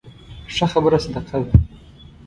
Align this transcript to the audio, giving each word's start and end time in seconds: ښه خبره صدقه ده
ښه 0.55 0.65
خبره 0.73 0.97
صدقه 1.03 1.37
ده 1.45 1.51